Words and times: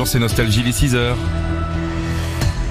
Bonjour, 0.00 0.12
c'est 0.12 0.18
Nostalgie, 0.18 0.62
les 0.62 0.72
6 0.72 0.94
heures. 0.94 1.18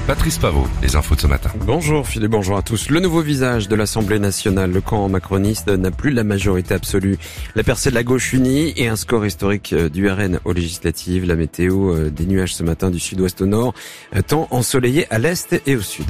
Patrice 0.07 0.39
Pavot, 0.39 0.65
les 0.81 0.95
infos 0.95 1.13
de 1.13 1.21
ce 1.21 1.27
matin. 1.27 1.51
Bonjour 1.63 2.07
Philippe, 2.07 2.31
bonjour 2.31 2.57
à 2.57 2.63
tous. 2.63 2.89
Le 2.89 2.99
nouveau 2.99 3.21
visage 3.21 3.67
de 3.67 3.75
l'Assemblée 3.75 4.17
nationale, 4.17 4.71
le 4.71 4.81
camp 4.81 5.07
macroniste 5.09 5.67
n'a 5.67 5.91
plus 5.91 6.09
la 6.09 6.23
majorité 6.23 6.73
absolue. 6.73 7.19
La 7.53 7.61
percée 7.61 7.91
de 7.91 7.95
la 7.95 8.01
gauche 8.01 8.33
unie 8.33 8.73
et 8.77 8.87
un 8.87 8.95
score 8.95 9.27
historique 9.27 9.73
euh, 9.73 9.89
du 9.89 10.09
RN 10.09 10.39
aux 10.43 10.53
législatives. 10.53 11.27
La 11.27 11.35
météo, 11.35 11.93
euh, 11.93 12.09
des 12.09 12.25
nuages 12.25 12.55
ce 12.55 12.63
matin 12.63 12.89
du 12.89 12.99
sud-ouest 12.99 13.39
au 13.41 13.45
nord, 13.45 13.75
euh, 14.15 14.23
temps 14.23 14.47
ensoleillé 14.49 15.05
à 15.11 15.19
l'est 15.19 15.61
et 15.67 15.75
au 15.75 15.81
sud. 15.81 16.07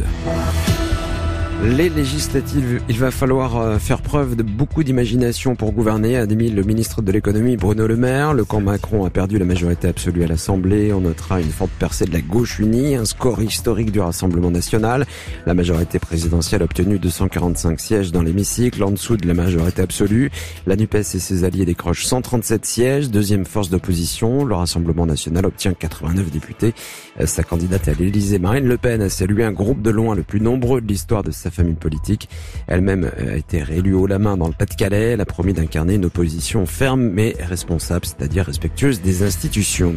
Les 1.62 1.90
législatives, 1.90 2.82
il 2.88 2.98
va 3.00 3.12
falloir 3.12 3.58
euh, 3.58 3.80
faire 3.80 4.02
preuve 4.02 4.38
de 4.38 4.44
beaucoup 4.44 4.82
d'imagination 4.82 5.58
pour 5.58 5.74
gouverner, 5.74 6.16
a 6.16 6.26
démis 6.26 6.50
le 6.50 6.64
ministre 6.64 7.02
de 7.02 7.12
l'économie 7.12 7.58
Bruno 7.58 7.86
Le 7.86 7.98
Maire. 7.98 8.34
Le 8.34 8.46
camp 8.46 8.62
Macron 8.62 9.04
a 9.04 9.10
perdu 9.10 9.38
la 9.38 9.44
majorité 9.44 9.90
absolue 9.90 10.24
à 10.24 10.28
l'Assemblée. 10.28 10.94
On 10.94 11.02
notera 11.02 11.42
une 11.42 11.52
forte 11.52 11.72
percée 11.78 12.06
de 12.06 12.14
la 12.14 12.22
gauche 12.22 12.60
unie, 12.60 12.96
un 12.96 13.04
score 13.04 13.42
historique 13.42 13.92
du 13.92 14.00
Rassemblement 14.00 14.52
national. 14.52 15.06
La 15.46 15.54
majorité 15.54 16.00
présidentielle 16.00 16.62
a 16.62 16.66
obtenu 16.66 16.98
245 16.98 17.78
sièges 17.78 18.14
dans 18.14 18.22
l'hémicycle, 18.22 18.82
en 18.82 18.92
dessous 18.92 19.18
de 19.18 19.28
la 19.28 19.34
majorité 19.34 19.82
absolue. 19.82 20.32
La 20.66 20.78
NUPES 20.78 20.96
et 20.96 21.04
ses 21.04 21.44
alliés 21.44 21.66
décrochent 21.66 22.06
137 22.06 22.66
sièges, 22.66 23.12
deuxième 23.12 23.44
force 23.44 23.70
d'opposition. 23.70 24.46
Le 24.46 24.56
Rassemblement 24.56 25.06
national 25.06 25.46
obtient 25.46 25.74
89 25.74 26.32
députés. 26.32 26.74
Euh, 27.20 27.26
sa 27.26 27.44
candidate 27.44 27.90
à 27.90 27.94
l'Élysée, 27.94 28.40
Marine 28.40 28.66
Le 28.66 28.78
Pen, 28.78 29.02
a 29.02 29.10
salué 29.10 29.44
un 29.44 29.52
groupe 29.52 29.82
de 29.82 29.90
loin 29.90 30.16
le 30.16 30.24
plus 30.24 30.40
nombreux 30.40 30.80
de 30.80 30.88
l'histoire 30.88 31.22
de 31.22 31.32
sa 31.32 31.49
famille 31.52 31.76
politique. 31.76 32.30
Elle-même 32.68 33.10
euh, 33.20 33.34
a 33.34 33.38
été 33.38 33.64
réélue 33.64 33.94
haut 33.94 34.08
la 34.08 34.20
main 34.20 34.38
dans 34.38 34.48
le 34.48 34.54
Pas-de-Calais. 34.54 35.12
Elle 35.12 35.22
a 35.22 35.26
promis 35.26 35.54
d'incarner 35.54 35.96
une 35.96 36.06
opposition 36.06 36.66
ferme 36.66 37.02
mais 37.02 37.36
responsable, 37.40 38.06
c'est-à-dire 38.06 38.46
respectueuse 38.46 39.02
des 39.02 39.24
institutions. 39.24 39.96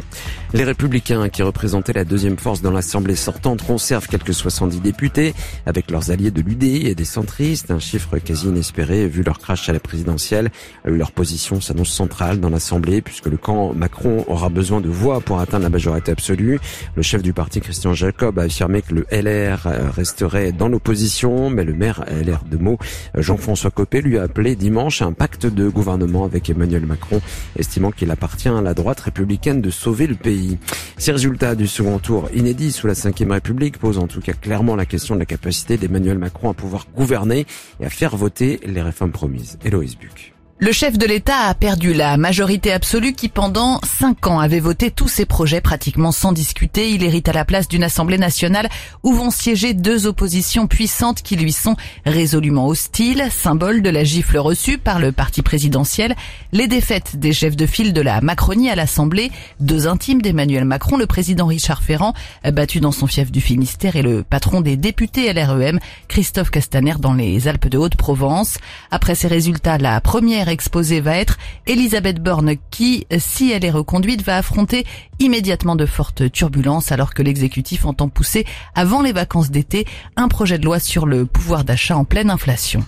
Les 0.54 0.64
Républicains, 0.64 1.28
qui 1.28 1.42
représentaient 1.42 1.92
la 1.92 2.04
deuxième 2.04 2.36
force 2.36 2.62
dans 2.62 2.70
l'Assemblée 2.70 3.16
sortante, 3.16 3.62
conservent 3.62 4.06
quelques 4.06 4.34
70 4.34 4.80
députés, 4.80 5.34
avec 5.66 5.90
leurs 5.90 6.10
alliés 6.10 6.30
de 6.30 6.42
l'UDI 6.42 6.86
et 6.86 6.94
des 6.94 7.04
centristes, 7.04 7.70
un 7.70 7.78
chiffre 7.78 8.18
quasi 8.18 8.48
inespéré 8.48 9.08
vu 9.08 9.22
leur 9.22 9.38
crash 9.38 9.68
à 9.68 9.72
la 9.72 9.80
présidentielle. 9.80 10.50
Leur 10.84 11.12
position 11.12 11.60
s'annonce 11.60 11.90
centrale 11.90 12.40
dans 12.40 12.50
l'Assemblée, 12.50 13.00
puisque 13.02 13.26
le 13.26 13.36
camp 13.36 13.72
Macron 13.74 14.24
aura 14.28 14.48
besoin 14.48 14.80
de 14.80 14.88
voix 14.88 15.20
pour 15.20 15.40
atteindre 15.40 15.64
la 15.64 15.70
majorité 15.70 16.12
absolue. 16.12 16.60
Le 16.94 17.02
chef 17.02 17.22
du 17.22 17.32
parti, 17.32 17.60
Christian 17.60 17.94
Jacob, 17.94 18.38
a 18.38 18.42
affirmé 18.42 18.82
que 18.82 18.94
le 18.94 19.06
LR 19.10 19.66
resterait 19.94 20.52
dans 20.52 20.68
l'opposition 20.68 21.41
mais 21.50 21.64
le 21.64 21.74
maire 21.74 22.04
LR 22.08 22.44
de 22.44 22.56
Meaux, 22.56 22.78
Jean-François 23.16 23.70
Copé, 23.70 24.00
lui 24.00 24.18
a 24.18 24.22
appelé 24.22 24.56
dimanche 24.56 25.02
un 25.02 25.12
pacte 25.12 25.46
de 25.46 25.68
gouvernement 25.68 26.24
avec 26.24 26.50
Emmanuel 26.50 26.86
Macron, 26.86 27.20
estimant 27.58 27.90
qu'il 27.90 28.10
appartient 28.10 28.48
à 28.48 28.60
la 28.60 28.74
droite 28.74 29.00
républicaine 29.00 29.60
de 29.60 29.70
sauver 29.70 30.06
le 30.06 30.14
pays. 30.14 30.58
Ces 30.96 31.12
résultats 31.12 31.54
du 31.54 31.66
second 31.66 31.98
tour 31.98 32.28
inédit 32.34 32.72
sous 32.72 32.86
la 32.86 32.94
Ve 32.94 33.30
République 33.30 33.78
posent 33.78 33.98
en 33.98 34.06
tout 34.06 34.20
cas 34.20 34.32
clairement 34.32 34.76
la 34.76 34.86
question 34.86 35.14
de 35.14 35.20
la 35.20 35.26
capacité 35.26 35.76
d'Emmanuel 35.76 36.18
Macron 36.18 36.50
à 36.50 36.54
pouvoir 36.54 36.86
gouverner 36.94 37.46
et 37.80 37.86
à 37.86 37.90
faire 37.90 38.16
voter 38.16 38.60
les 38.64 38.82
réformes 38.82 39.12
promises. 39.12 39.58
Héloïse 39.64 39.96
Buc. 39.96 40.31
Le 40.62 40.70
chef 40.70 40.96
de 40.96 41.06
l'État 41.06 41.48
a 41.48 41.54
perdu 41.54 41.92
la 41.92 42.16
majorité 42.16 42.72
absolue 42.72 43.14
qui 43.14 43.28
pendant 43.28 43.80
cinq 43.82 44.28
ans 44.28 44.38
avait 44.38 44.60
voté 44.60 44.92
tous 44.92 45.08
ses 45.08 45.26
projets 45.26 45.60
pratiquement 45.60 46.12
sans 46.12 46.30
discuter. 46.30 46.92
Il 46.92 47.02
hérite 47.02 47.28
à 47.28 47.32
la 47.32 47.44
place 47.44 47.66
d'une 47.66 47.82
Assemblée 47.82 48.16
nationale 48.16 48.68
où 49.02 49.12
vont 49.12 49.32
siéger 49.32 49.74
deux 49.74 50.06
oppositions 50.06 50.68
puissantes 50.68 51.22
qui 51.22 51.34
lui 51.34 51.50
sont 51.50 51.74
résolument 52.06 52.68
hostiles, 52.68 53.26
symbole 53.32 53.82
de 53.82 53.90
la 53.90 54.04
gifle 54.04 54.38
reçue 54.38 54.78
par 54.78 55.00
le 55.00 55.10
parti 55.10 55.42
présidentiel, 55.42 56.14
les 56.52 56.68
défaites 56.68 57.16
des 57.16 57.32
chefs 57.32 57.56
de 57.56 57.66
file 57.66 57.92
de 57.92 58.00
la 58.00 58.20
Macronie 58.20 58.70
à 58.70 58.76
l'Assemblée, 58.76 59.32
deux 59.58 59.88
intimes 59.88 60.22
d'Emmanuel 60.22 60.64
Macron, 60.64 60.96
le 60.96 61.06
président 61.06 61.46
Richard 61.46 61.82
Ferrand, 61.82 62.14
battu 62.52 62.78
dans 62.78 62.92
son 62.92 63.08
fief 63.08 63.32
du 63.32 63.40
Finistère 63.40 63.96
et 63.96 64.02
le 64.02 64.22
patron 64.22 64.60
des 64.60 64.76
députés 64.76 65.32
LREM, 65.32 65.80
Christophe 66.06 66.50
Castaner 66.50 66.94
dans 67.00 67.14
les 67.14 67.48
Alpes 67.48 67.66
de 67.66 67.78
Haute-Provence. 67.78 68.58
Après 68.92 69.16
ces 69.16 69.26
résultats, 69.26 69.78
la 69.78 70.00
première 70.00 70.51
exposée 70.52 71.00
va 71.00 71.16
être 71.16 71.38
Elisabeth 71.66 72.22
Borne 72.22 72.54
qui, 72.70 73.06
si 73.18 73.50
elle 73.50 73.64
est 73.64 73.70
reconduite, 73.70 74.22
va 74.22 74.36
affronter 74.36 74.86
immédiatement 75.18 75.74
de 75.74 75.86
fortes 75.86 76.30
turbulences 76.30 76.92
alors 76.92 77.14
que 77.14 77.22
l'exécutif 77.22 77.84
entend 77.84 78.08
pousser 78.08 78.46
avant 78.74 79.02
les 79.02 79.12
vacances 79.12 79.50
d'été 79.50 79.86
un 80.16 80.28
projet 80.28 80.58
de 80.58 80.64
loi 80.64 80.78
sur 80.78 81.06
le 81.06 81.26
pouvoir 81.26 81.64
d'achat 81.64 81.96
en 81.96 82.04
pleine 82.04 82.30
inflation. 82.30 82.84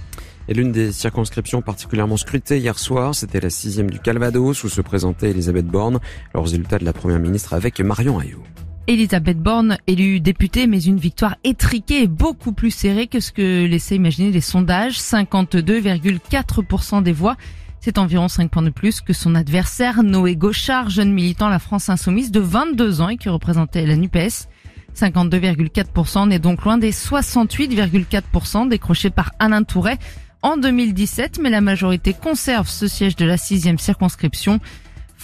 Et 0.49 0.55
l'une 0.55 0.73
des 0.73 0.93
circonscriptions 0.93 1.63
particulièrement 1.63 2.17
scrutées 2.17 2.59
hier 2.59 2.79
soir, 2.79 3.15
c'était 3.15 3.41
la 3.41 3.51
sixième 3.51 3.91
du 3.91 3.99
Calvados 3.99 4.63
où 4.63 4.69
se 4.69 4.81
présentait 4.81 5.31
Elisabeth 5.31 5.67
Borne, 5.67 6.01
le 6.35 6.41
résultat 6.41 6.79
de 6.79 6.85
la 6.85 6.93
première 6.93 7.19
ministre 7.19 7.55
avec 7.55 7.81
Marion 7.81 8.19
Ayou. 8.19 8.43
Elisabeth 8.87 9.39
Borne, 9.39 9.79
élue 9.87 10.21
députée, 10.21 10.67
mais 10.67 10.83
une 10.83 10.99
victoire 10.99 11.37
étriquée 11.43 12.03
et 12.03 12.07
beaucoup 12.07 12.53
plus 12.53 12.71
serrée 12.71 13.07
que 13.07 13.19
ce 13.19 13.33
que 13.33 13.65
laissaient 13.65 13.97
imaginer 13.97 14.31
les 14.31 14.43
sondages. 14.43 14.99
52,4% 14.99 17.03
des 17.03 17.13
voix. 17.13 17.37
C'est 17.81 17.97
environ 17.97 18.29
5 18.29 18.51
points 18.51 18.63
de 18.63 18.71
plus 18.71 19.01
que 19.01 19.15
son 19.15 19.35
adversaire, 19.35 20.03
Noé 20.03 20.37
Gauchard, 20.37 20.91
jeune 20.91 21.13
militant 21.13 21.49
la 21.49 21.59
France 21.59 21.89
Insoumise 21.89 22.31
de 22.31 22.41
22 22.41 23.01
ans 23.01 23.09
et 23.09 23.17
qui 23.17 23.31
représentait 23.31 23.87
la 23.87 23.97
NUPES. 23.97 24.49
52,4% 24.95 26.29
n'est 26.29 26.39
donc 26.39 26.65
loin 26.65 26.77
des 26.77 26.93
68,4% 26.93 28.69
décrochés 28.69 29.11
par 29.11 29.33
Alain 29.39 29.63
Touret 29.63 29.99
en 30.43 30.59
2017, 30.59 31.41
mais 31.43 31.51
la 31.51 31.63
majorité 31.63 32.13
conserve 32.13 32.69
ce 32.69 32.87
siège 32.87 33.17
de 33.17 33.25
la 33.25 33.39
sixième 33.39 33.79
circonscription. 33.79 34.61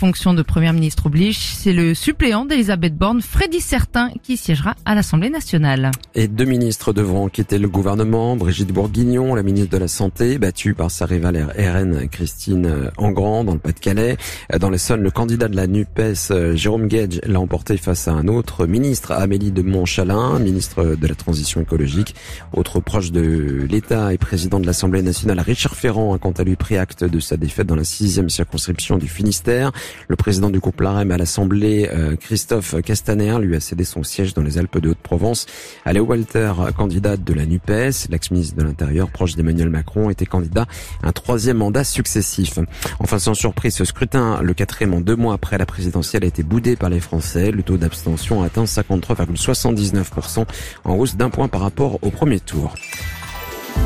Fonction 0.01 0.33
de 0.33 0.41
Premier 0.41 0.73
ministre 0.73 1.05
oblige, 1.05 1.37
c'est 1.37 1.75
le 1.75 1.93
suppléant 1.93 2.47
d'Elisabeth 2.47 2.97
Borne, 2.97 3.21
Freddy 3.21 3.61
Certain, 3.61 4.09
qui 4.23 4.39
siégera 4.39 4.75
à 4.87 4.95
l'Assemblée 4.95 5.29
nationale. 5.29 5.91
Et 6.15 6.27
deux 6.27 6.47
ministres 6.47 6.95
devront 6.95 7.29
quitter 7.29 7.59
le 7.59 7.69
gouvernement. 7.69 8.35
Brigitte 8.35 8.73
Bourguignon, 8.73 9.35
la 9.35 9.43
ministre 9.43 9.69
de 9.69 9.77
la 9.77 9.89
Santé, 9.89 10.39
battue 10.39 10.73
par 10.73 10.91
sa 10.91 11.05
rivale 11.05 11.53
RN 11.55 12.09
Christine 12.09 12.91
Engrand 12.97 13.45
dans 13.45 13.53
le 13.53 13.59
Pas-de-Calais. 13.59 14.17
Dans 14.59 14.71
l'Essonne, 14.71 15.03
le 15.03 15.11
candidat 15.11 15.49
de 15.49 15.57
la 15.57 15.67
NUPES, 15.67 16.55
Jérôme 16.55 16.89
Gage, 16.89 17.21
l'a 17.27 17.39
emporté 17.39 17.77
face 17.77 18.09
à 18.09 18.13
un 18.13 18.27
autre 18.27 18.67
ministre, 18.67 19.13
Amélie 19.13 19.53
de 19.53 19.61
Montchalin, 19.61 20.39
ministre 20.39 20.97
de 20.99 21.07
la 21.07 21.15
Transition 21.15 21.61
écologique. 21.61 22.15
Autre 22.55 22.81
proche 22.81 23.13
de 23.13 23.67
l'État 23.69 24.15
et 24.15 24.19
président 24.19 24.61
de 24.61 24.67
l'Assemblée 24.67 25.03
nationale, 25.03 25.41
Richard 25.41 25.77
Ferrand 25.77 26.17
quant 26.17 26.33
à 26.33 26.43
lui 26.43 26.57
pris 26.57 26.79
acte 26.79 27.05
de 27.05 27.21
sa 27.21 27.37
défaite 27.37 27.67
dans 27.67 27.77
la 27.77 27.85
sixième 27.85 28.31
circonscription 28.31 28.97
du 28.97 29.09
Finistère. 29.09 29.73
Le 30.09 30.17
président 30.17 30.51
du 30.51 30.59
groupe 30.59 30.81
LAREM 30.81 31.11
à 31.11 31.17
l'Assemblée, 31.17 31.89
euh, 31.93 32.17
Christophe 32.17 32.81
Castaner, 32.83 33.39
lui 33.41 33.57
a 33.57 33.61
cédé 33.61 33.85
son 33.85 34.03
siège 34.03 34.35
dans 34.35 34.43
les 34.43 34.59
Alpes 34.59 34.79
de 34.79 34.91
Haute-Provence. 34.91 35.47
Léo 35.87 36.05
Walter, 36.05 36.53
candidate 36.77 37.25
de 37.25 37.35
la 37.35 37.47
NUPES, 37.47 38.09
l'ex-ministre 38.11 38.57
de 38.57 38.63
l'Intérieur, 38.63 39.11
proche 39.11 39.37
d'Emmanuel 39.37 39.69
Macron, 39.69 40.11
était 40.11 40.27
candidat 40.27 40.67
à 41.03 41.09
un 41.09 41.13
troisième 41.13 41.59
mandat 41.59 41.85
successif. 41.85 42.59
Enfin, 42.99 43.19
sans 43.19 43.35
surprise, 43.35 43.75
ce 43.75 43.85
scrutin, 43.85 44.41
le 44.43 44.55
quatrième 44.55 44.95
en 44.95 45.01
deux 45.01 45.17
mois 45.17 45.35
après 45.35 45.59
la 45.59 45.67
présidentielle, 45.67 46.25
a 46.25 46.27
été 46.27 46.43
boudé 46.43 46.77
par 46.77 46.91
les 46.91 47.01
Français. 47.01 47.51
Le 47.51 47.63
taux 47.63 47.77
d'abstention 47.77 48.43
a 48.43 48.47
atteint 48.47 48.65
53,79%, 48.65 50.45
en 50.85 50.95
hausse 50.95 51.17
d'un 51.17 51.31
point 51.31 51.49
par 51.49 51.61
rapport 51.61 51.99
au 52.03 52.11
premier 52.11 52.41
tour. 52.41 52.75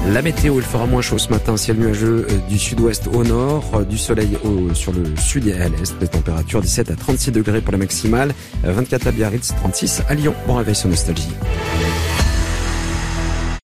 La 0.09 0.21
météo, 0.21 0.57
il 0.59 0.63
fera 0.63 0.87
moins 0.87 1.01
chaud 1.01 1.19
ce 1.19 1.31
matin, 1.31 1.57
ciel 1.57 1.79
nuageux 1.79 2.27
euh, 2.31 2.39
du 2.49 2.59
sud-ouest 2.59 3.09
au 3.13 3.25
nord, 3.25 3.65
euh, 3.75 3.85
du 3.85 3.97
soleil 3.97 4.37
sur 4.75 4.93
le 4.93 5.17
sud 5.17 5.47
et 5.47 5.55
à 5.55 5.69
l'est, 5.69 5.99
des 5.99 6.09
températures 6.09 6.61
17 6.61 6.91
à 6.91 6.95
36 6.97 7.33
degrés 7.33 7.61
pour 7.61 7.73
la 7.73 7.79
maximale, 7.79 8.35
24 8.63 9.07
à 9.07 9.13
Biarritz, 9.13 9.55
36 9.57 10.03
à 10.09 10.15
Lyon. 10.15 10.35
Bon 10.47 10.57
réveil 10.57 10.75
sur 10.75 10.89
Nostalgie. 10.89 11.33